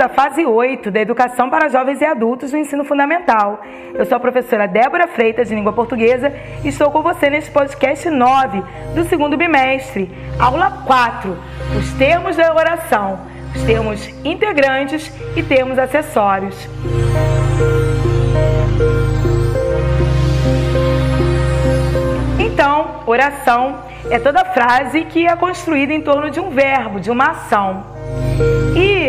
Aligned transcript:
da 0.00 0.08
fase 0.08 0.46
8 0.46 0.90
da 0.90 0.98
Educação 0.98 1.50
para 1.50 1.68
Jovens 1.68 2.00
e 2.00 2.06
Adultos 2.06 2.52
no 2.52 2.58
Ensino 2.58 2.84
Fundamental. 2.84 3.60
Eu 3.92 4.06
sou 4.06 4.16
a 4.16 4.20
professora 4.20 4.66
Débora 4.66 5.06
Freitas, 5.06 5.50
de 5.50 5.54
Língua 5.54 5.74
Portuguesa, 5.74 6.32
e 6.64 6.68
estou 6.68 6.90
com 6.90 7.02
você 7.02 7.28
neste 7.28 7.50
podcast 7.50 8.08
9 8.08 8.62
do 8.94 9.04
segundo 9.04 9.36
bimestre, 9.36 10.10
aula 10.38 10.82
4, 10.86 11.36
os 11.78 11.92
termos 11.98 12.36
da 12.36 12.54
oração, 12.54 13.20
os 13.54 13.62
termos 13.64 14.08
integrantes 14.24 15.12
e 15.36 15.42
termos 15.42 15.78
acessórios. 15.78 16.56
Então, 22.38 23.02
oração 23.04 23.80
é 24.10 24.18
toda 24.18 24.46
frase 24.46 25.04
que 25.04 25.26
é 25.26 25.36
construída 25.36 25.92
em 25.92 26.00
torno 26.00 26.30
de 26.30 26.40
um 26.40 26.48
verbo, 26.48 26.98
de 26.98 27.10
uma 27.10 27.32
ação. 27.32 27.84
E 28.74 28.99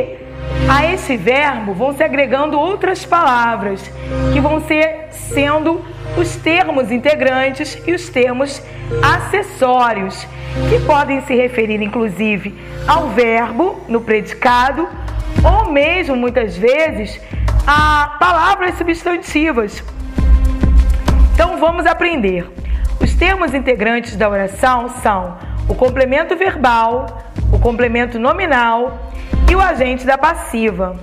a 0.71 0.85
esse 0.85 1.17
verbo 1.17 1.73
vão 1.73 1.93
se 1.93 2.01
agregando 2.01 2.57
outras 2.57 3.05
palavras, 3.05 3.91
que 4.31 4.39
vão 4.39 4.61
ser 4.61 5.07
sendo 5.11 5.83
os 6.17 6.37
termos 6.37 6.89
integrantes 6.89 7.77
e 7.85 7.93
os 7.93 8.07
termos 8.07 8.61
acessórios, 9.03 10.25
que 10.69 10.79
podem 10.85 11.19
se 11.23 11.35
referir 11.35 11.81
inclusive 11.81 12.57
ao 12.87 13.09
verbo 13.09 13.81
no 13.89 13.99
predicado 13.99 14.87
ou 15.43 15.69
mesmo 15.69 16.15
muitas 16.15 16.55
vezes 16.55 17.19
a 17.67 18.15
palavras 18.17 18.77
substantivas. 18.77 19.83
Então 21.33 21.57
vamos 21.57 21.85
aprender. 21.85 22.49
Os 23.01 23.13
termos 23.13 23.53
integrantes 23.53 24.15
da 24.15 24.29
oração 24.29 24.87
são 25.03 25.37
o 25.67 25.75
complemento 25.75 26.33
verbal, 26.37 27.29
o 27.51 27.59
complemento 27.59 28.17
nominal 28.17 29.10
e 29.51 29.55
o 29.55 29.59
agente 29.59 30.05
da 30.05 30.17
passiva. 30.17 30.95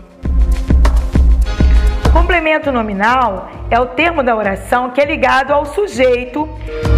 O 2.07 2.11
complemento 2.11 2.73
nominal 2.73 3.51
é 3.71 3.79
o 3.79 3.85
termo 3.85 4.23
da 4.23 4.35
oração 4.35 4.89
que 4.89 5.03
é 5.03 5.05
ligado 5.05 5.53
ao 5.53 5.67
sujeito, 5.67 6.49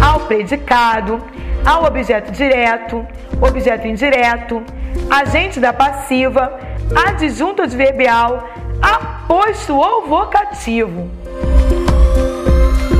ao 0.01 0.21
predicado, 0.21 1.21
ao 1.65 1.83
objeto 1.83 2.31
direto, 2.31 3.05
objeto 3.41 3.85
indireto, 3.85 4.63
agente 5.09 5.59
da 5.59 5.73
passiva, 5.73 6.57
adjunto 7.05 7.63
adverbial, 7.63 8.49
aposto 8.81 9.75
ou 9.75 10.07
vocativo. 10.07 11.11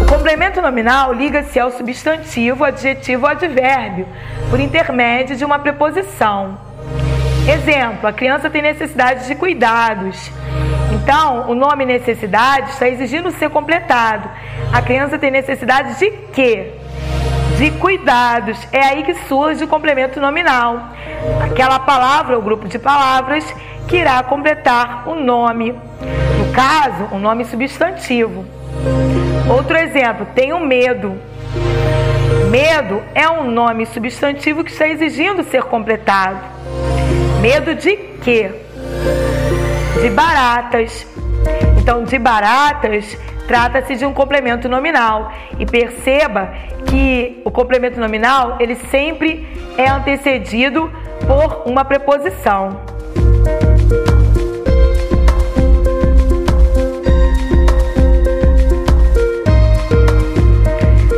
O 0.01 0.05
complemento 0.13 0.61
nominal 0.61 1.13
liga-se 1.13 1.57
ao 1.57 1.71
substantivo, 1.71 2.65
adjetivo 2.65 3.23
ou 3.23 3.31
advérbio 3.31 4.05
por 4.49 4.59
intermédio 4.59 5.37
de 5.37 5.45
uma 5.45 5.57
preposição. 5.57 6.69
Exemplo, 7.47 8.07
a 8.07 8.13
criança 8.13 8.49
tem 8.49 8.61
necessidade 8.61 9.27
de 9.27 9.35
cuidados. 9.35 10.31
Então, 10.93 11.49
o 11.49 11.55
nome 11.55 11.85
necessidade 11.85 12.69
está 12.69 12.87
exigindo 12.87 13.31
ser 13.31 13.49
completado. 13.49 14.29
A 14.71 14.81
criança 14.81 15.17
tem 15.17 15.31
necessidade 15.31 15.97
de 15.97 16.11
quê? 16.31 16.73
De 17.57 17.71
cuidados. 17.71 18.57
É 18.71 18.83
aí 18.83 19.03
que 19.03 19.15
surge 19.27 19.63
o 19.63 19.67
complemento 19.67 20.19
nominal. 20.19 20.89
Aquela 21.43 21.79
palavra 21.79 22.35
ou 22.35 22.41
grupo 22.41 22.67
de 22.67 22.77
palavras 22.77 23.43
que 23.87 23.97
irá 23.97 24.21
completar 24.23 25.07
o 25.07 25.15
nome. 25.15 25.71
No 25.71 26.53
caso, 26.53 27.07
o 27.11 27.17
nome 27.17 27.43
substantivo. 27.45 28.45
Outro 29.49 29.77
exemplo, 29.77 30.27
tenho 30.35 30.59
medo. 30.59 31.17
Medo 32.49 33.01
é 33.15 33.29
um 33.29 33.49
nome 33.49 33.85
substantivo 33.87 34.63
que 34.63 34.71
está 34.71 34.87
exigindo 34.87 35.43
ser 35.43 35.63
completado. 35.63 36.39
Medo 37.41 37.73
de 37.73 37.97
quê? 38.23 38.51
De 39.99 40.11
baratas. 40.11 41.07
Então, 41.79 42.03
de 42.03 42.19
baratas 42.19 43.17
trata-se 43.47 43.95
de 43.95 44.05
um 44.05 44.13
complemento 44.13 44.69
nominal. 44.69 45.33
E 45.57 45.65
perceba 45.65 46.53
que 46.85 47.41
o 47.43 47.49
complemento 47.49 47.99
nominal, 47.99 48.57
ele 48.59 48.75
sempre 48.75 49.47
é 49.75 49.89
antecedido 49.89 50.91
por 51.25 51.63
uma 51.67 51.83
preposição. 51.83 52.79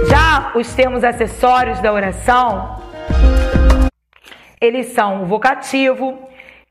Já 0.07 0.53
os 0.56 0.73
termos 0.73 1.03
acessórios 1.03 1.81
da 1.81 1.91
oração 1.91 2.81
eles 4.66 4.88
são 4.88 5.24
o 5.24 5.25
vocativo, 5.25 6.18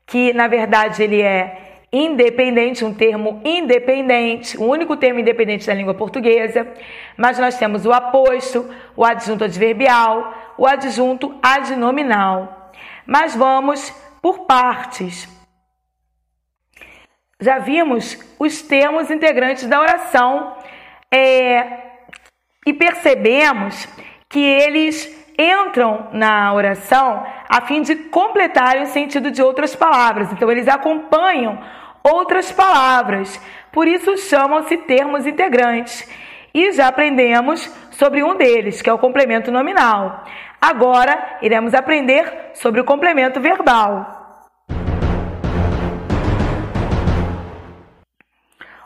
que 0.05 0.33
na 0.33 0.47
verdade 0.47 1.03
ele 1.03 1.21
é 1.21 1.63
independente, 1.91 2.83
um 2.83 2.93
termo 2.93 3.39
independente, 3.45 4.57
o 4.57 4.63
único 4.63 4.97
termo 4.97 5.19
independente 5.19 5.67
da 5.67 5.75
língua 5.75 5.93
portuguesa, 5.93 6.67
mas 7.15 7.37
nós 7.37 7.55
temos 7.57 7.85
o 7.85 7.93
aposto, 7.93 8.67
o 8.95 9.05
adjunto 9.05 9.43
adverbial, 9.43 10.33
o 10.57 10.65
adjunto 10.65 11.37
adnominal. 11.41 12.71
Mas 13.05 13.35
vamos 13.35 13.91
por 14.23 14.47
partes. 14.47 15.29
Já 17.39 17.59
vimos 17.59 18.17
os 18.39 18.63
termos 18.63 19.11
integrantes 19.11 19.67
da 19.67 19.79
oração 19.79 20.57
é, 21.11 21.81
e 22.65 22.73
percebemos 22.73 23.87
que 24.29 24.39
eles 24.39 25.22
entram 25.37 26.07
na 26.13 26.53
oração 26.53 27.25
a 27.49 27.61
fim 27.61 27.81
de 27.81 27.95
completar 27.95 28.77
o 28.77 28.85
sentido 28.87 29.31
de 29.31 29.41
outras 29.41 29.75
palavras. 29.75 30.31
Então, 30.31 30.49
eles 30.51 30.67
acompanham 30.67 31.59
outras 32.03 32.51
palavras. 32.51 33.39
Por 33.71 33.87
isso, 33.87 34.17
chamam-se 34.17 34.77
termos 34.77 35.25
integrantes. 35.25 36.07
E 36.53 36.71
já 36.71 36.87
aprendemos 36.87 37.65
sobre 37.91 38.23
um 38.23 38.35
deles, 38.35 38.81
que 38.81 38.89
é 38.89 38.93
o 38.93 38.99
complemento 38.99 39.51
nominal. 39.51 40.23
Agora, 40.61 41.39
iremos 41.41 41.73
aprender 41.73 42.51
sobre 42.53 42.79
o 42.79 42.85
complemento 42.85 43.41
verbal. 43.41 44.23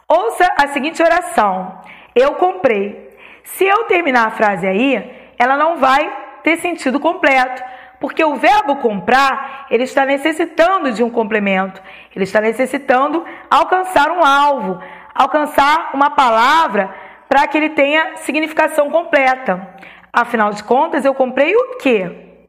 Ouça 0.08 0.48
a 0.58 0.68
seguinte 0.70 1.04
oração: 1.04 1.82
Eu 2.16 2.36
comprei. 2.36 3.08
Se 3.44 3.66
eu 3.66 3.84
terminar 3.84 4.28
a 4.28 4.32
frase 4.32 4.66
aí, 4.66 5.34
ela 5.38 5.58
não 5.58 5.78
vai 5.78 6.27
ter 6.48 6.60
sentido 6.60 6.98
completo, 6.98 7.62
porque 8.00 8.24
o 8.24 8.38
verbo 8.38 8.78
comprar, 8.78 9.68
ele 9.70 9.84
está 9.84 10.06
necessitando 10.06 10.94
de 10.94 11.04
um 11.04 11.10
complemento. 11.10 11.82
Ele 12.16 12.24
está 12.24 12.40
necessitando 12.40 13.26
alcançar 13.52 14.10
um 14.12 14.24
alvo, 14.24 14.82
alcançar 15.14 15.92
uma 15.94 16.10
palavra 16.10 16.96
para 17.28 17.46
que 17.48 17.58
ele 17.58 17.72
tenha 17.72 18.16
significação 18.16 18.90
completa. 18.90 19.76
Afinal 20.14 20.52
de 20.52 20.64
contas, 20.64 21.04
eu 21.04 21.14
comprei 21.14 21.54
o 21.54 21.76
quê? 21.80 22.46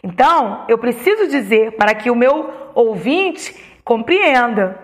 Então, 0.00 0.64
eu 0.68 0.78
preciso 0.78 1.26
dizer 1.26 1.72
para 1.72 1.96
que 1.96 2.08
o 2.08 2.14
meu 2.14 2.70
ouvinte 2.72 3.80
compreenda. 3.82 4.78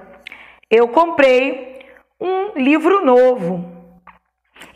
Eu 0.69 0.89
comprei 0.89 1.87
um 2.21 2.51
livro 2.57 3.05
novo. 3.05 3.79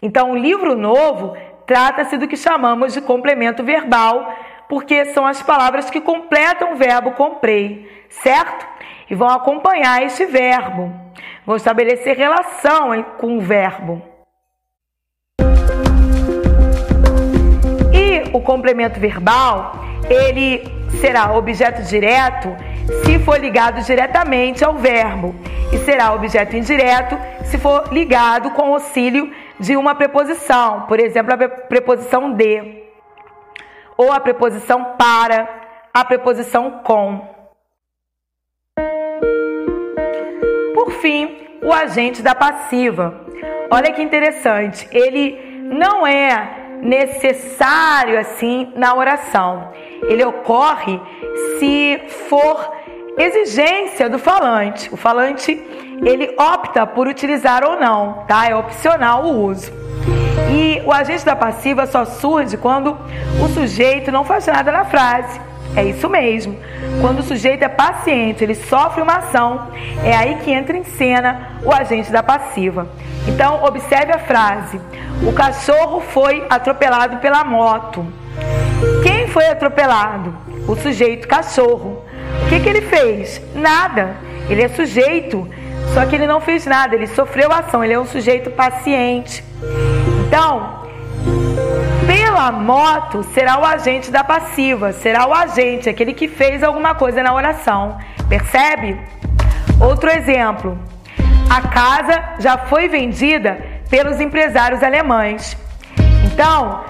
Então, 0.01 0.31
um 0.31 0.37
livro 0.37 0.77
novo 0.77 1.37
Trata-se 1.67 2.17
do 2.19 2.27
que 2.27 2.37
chamamos 2.37 2.93
de 2.93 3.01
complemento 3.01 3.63
verbal, 3.63 4.35
porque 4.69 5.07
são 5.07 5.27
as 5.27 5.43
palavras 5.43 5.91
que 5.91 6.01
completam 6.01 6.73
o 6.73 6.77
verbo 6.77 7.13
comprei, 7.13 8.07
certo? 8.09 8.67
E 9.09 9.15
vão 9.15 9.29
acompanhar 9.29 10.03
este 10.03 10.25
verbo, 10.27 10.93
vão 11.47 11.57
estabelecer 11.57 12.17
relação 12.17 13.03
com 13.19 13.37
o 13.37 13.41
verbo. 13.41 14.03
E 17.93 18.31
o 18.33 18.41
complemento 18.41 18.99
verbal, 18.99 19.75
ele 20.09 20.63
será 21.01 21.33
objeto 21.33 21.83
direto 21.83 22.49
se 23.05 23.19
for 23.21 23.39
ligado 23.39 23.83
diretamente 23.83 24.65
ao 24.65 24.75
verbo 24.75 25.35
e 25.73 25.79
será 25.79 26.13
objeto 26.13 26.57
indireto 26.57 27.17
se 27.45 27.59
for 27.59 27.93
ligado 27.93 28.51
com 28.51 28.73
auxílio 28.75 29.33
de 29.63 29.77
uma 29.77 29.95
preposição, 29.95 30.87
por 30.89 30.99
exemplo, 30.99 31.33
a 31.33 31.49
preposição 31.49 32.33
de, 32.33 32.83
ou 33.97 34.11
a 34.11 34.19
preposição 34.19 34.97
para, 34.99 35.49
a 35.95 36.05
preposição 36.05 36.83
com. 36.83 37.31
Por 40.75 40.91
fim, 41.01 41.59
o 41.63 41.73
agente 41.73 42.23
da 42.23 42.35
passiva. 42.35 43.25
Olha 43.71 43.93
que 43.93 44.03
interessante, 44.03 44.89
ele 44.91 45.39
não 45.63 46.05
é 46.05 46.81
necessário 46.83 48.19
assim 48.19 48.73
na 48.75 48.97
oração. 48.97 49.73
Ele 50.03 50.25
ocorre 50.25 51.01
se 51.61 52.03
for 52.29 52.82
exigência 53.19 54.09
do 54.09 54.19
falante. 54.19 54.93
O 54.93 54.97
falante 54.97 55.53
ele 56.05 56.35
opta 56.39 56.87
por 56.87 57.07
utilizar 57.07 57.65
ou 57.65 57.79
não, 57.79 58.25
tá? 58.27 58.49
É 58.49 58.57
opcional 58.57 59.25
o 59.25 59.45
uso. 59.45 59.73
E 60.51 60.83
o 60.85 60.93
agente 60.93 61.25
da 61.25 61.37
passiva 61.37 61.87
só 61.87 62.05
surge 62.05 62.57
quando 62.57 62.97
o 63.43 63.49
sujeito 63.49 64.11
não 64.11 64.25
faz 64.25 64.47
nada 64.47 64.73
na 64.73 64.85
frase. 64.85 65.41
É 65.75 65.85
isso 65.85 66.09
mesmo. 66.09 66.59
Quando 67.01 67.21
o 67.21 67.23
sujeito 67.23 67.63
é 67.63 67.69
paciente, 67.69 68.45
ele 68.45 68.55
sofre 68.55 69.01
uma 69.01 69.17
ação, 69.17 69.69
é 70.05 70.15
aí 70.15 70.37
que 70.37 70.51
entra 70.51 70.77
em 70.77 70.85
cena 70.85 71.53
o 71.65 71.73
agente 71.73 72.13
da 72.13 72.23
passiva. 72.23 72.87
Então, 73.27 73.65
observe 73.65 74.13
a 74.13 74.19
frase: 74.19 74.79
O 75.27 75.33
cachorro 75.33 76.01
foi 76.01 76.45
atropelado 76.51 77.17
pela 77.19 77.43
moto. 77.43 78.05
Quem 79.03 79.29
foi 79.29 79.47
atropelado? 79.47 80.35
O 80.69 80.77
sujeito 80.77 81.27
cachorro. 81.27 82.05
Que, 82.53 82.61
que 82.61 82.69
ele 82.69 82.83
fez? 82.83 83.41
Nada. 83.55 84.15
Ele 84.47 84.61
é 84.61 84.69
sujeito, 84.69 85.49
só 85.95 86.05
que 86.05 86.15
ele 86.15 86.27
não 86.27 86.39
fez 86.39 86.67
nada, 86.67 86.95
ele 86.95 87.07
sofreu 87.07 87.51
ação, 87.51 87.83
ele 87.83 87.95
é 87.95 87.99
um 87.99 88.05
sujeito 88.05 88.51
paciente. 88.51 89.43
Então, 90.27 90.83
pela 92.07 92.53
moto 92.53 93.23
será 93.33 93.59
o 93.59 93.65
agente 93.65 94.11
da 94.11 94.23
passiva, 94.23 94.93
será 94.93 95.27
o 95.27 95.33
agente, 95.33 95.89
aquele 95.89 96.13
que 96.13 96.29
fez 96.29 96.63
alguma 96.63 96.95
coisa 96.95 97.23
na 97.23 97.33
oração. 97.33 97.97
Percebe? 98.29 99.01
Outro 99.81 100.11
exemplo. 100.11 100.79
A 101.49 101.63
casa 101.69 102.35
já 102.39 102.59
foi 102.59 102.87
vendida 102.87 103.65
pelos 103.89 104.21
empresários 104.21 104.83
alemães. 104.83 105.57
Então, 106.27 106.85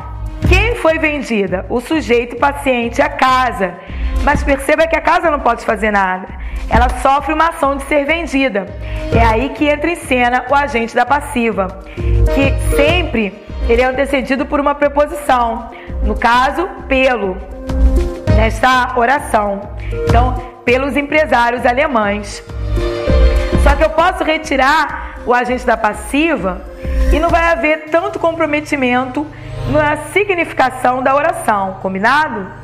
quem 0.48 0.74
foi 0.74 0.98
vendida? 0.98 1.64
O 1.68 1.80
sujeito 1.80 2.34
paciente, 2.34 3.00
a 3.00 3.08
casa. 3.08 3.76
Mas 4.22 4.42
perceba 4.42 4.86
que 4.86 4.96
a 4.96 5.00
casa 5.00 5.30
não 5.30 5.40
pode 5.40 5.64
fazer 5.64 5.90
nada. 5.90 6.28
Ela 6.68 6.88
sofre 7.00 7.34
uma 7.34 7.48
ação 7.48 7.76
de 7.76 7.84
ser 7.84 8.04
vendida. 8.04 8.66
É 9.12 9.24
aí 9.24 9.50
que 9.50 9.68
entra 9.68 9.90
em 9.90 9.96
cena 9.96 10.44
o 10.48 10.54
agente 10.54 10.94
da 10.94 11.04
passiva, 11.04 11.82
que 12.34 12.76
sempre 12.76 13.34
ele 13.68 13.82
é 13.82 13.84
antecedido 13.84 14.46
por 14.46 14.60
uma 14.60 14.74
preposição. 14.74 15.70
No 16.02 16.16
caso, 16.16 16.68
pelo, 16.88 17.36
nesta 18.36 18.92
oração. 18.96 19.60
Então, 20.08 20.34
pelos 20.64 20.96
empresários 20.96 21.66
alemães. 21.66 22.42
Só 23.62 23.76
que 23.76 23.84
eu 23.84 23.90
posso 23.90 24.24
retirar 24.24 25.20
o 25.26 25.34
agente 25.34 25.64
da 25.64 25.76
passiva 25.76 26.62
e 27.12 27.18
não 27.18 27.28
vai 27.28 27.52
haver 27.52 27.90
tanto 27.90 28.18
comprometimento 28.18 29.26
na 29.70 29.96
significação 30.12 31.02
da 31.02 31.14
oração, 31.14 31.78
combinado? 31.80 32.61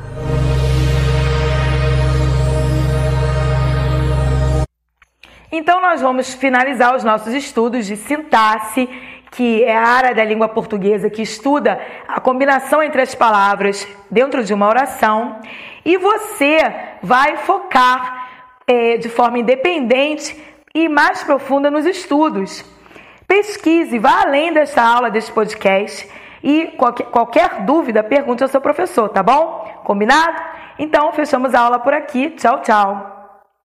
Então, 5.51 5.81
nós 5.81 6.01
vamos 6.01 6.33
finalizar 6.33 6.95
os 6.95 7.03
nossos 7.03 7.33
estudos 7.33 7.87
de 7.87 7.95
sintaxe, 7.95 8.87
que 9.31 9.63
é 9.63 9.75
a 9.75 9.87
área 9.87 10.13
da 10.13 10.23
língua 10.23 10.47
portuguesa 10.47 11.09
que 11.09 11.23
estuda 11.23 11.79
a 12.07 12.19
combinação 12.19 12.83
entre 12.83 13.01
as 13.01 13.15
palavras 13.15 13.87
dentro 14.09 14.43
de 14.43 14.53
uma 14.53 14.67
oração, 14.67 15.39
e 15.83 15.97
você 15.97 16.59
vai 17.01 17.37
focar 17.37 18.29
é, 18.67 18.97
de 18.97 19.09
forma 19.09 19.39
independente 19.39 20.37
e 20.73 20.87
mais 20.87 21.23
profunda 21.23 21.71
nos 21.71 21.85
estudos. 21.85 22.63
Pesquise, 23.27 23.97
vá 23.97 24.21
além 24.21 24.53
dessa 24.53 24.81
aula, 24.81 25.09
desse 25.09 25.31
podcast 25.31 26.07
e 26.43 26.67
qualquer, 26.77 27.05
qualquer 27.07 27.61
dúvida, 27.61 28.03
pergunte 28.03 28.43
ao 28.43 28.49
seu 28.49 28.61
professor, 28.61 29.09
tá 29.09 29.23
bom? 29.23 29.81
Combinado? 29.83 30.41
Então, 30.77 31.11
fechamos 31.11 31.53
a 31.53 31.61
aula 31.61 31.79
por 31.79 31.93
aqui. 31.93 32.29
Tchau, 32.31 32.61
tchau. 32.61 33.18